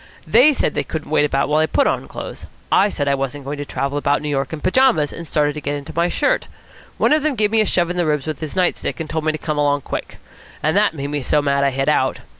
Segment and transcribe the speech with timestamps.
[0.25, 2.47] They said they couldn't wait about while I put on clothes.
[2.71, 5.61] I said I wasn't going to travel about New York in pyjamas, and started to
[5.61, 6.47] get into my shirt.
[6.97, 9.07] One of them gave me a shove in the ribs with his night stick, and
[9.07, 10.17] told me to come along quick.
[10.63, 12.17] And that made me so mad I hit out."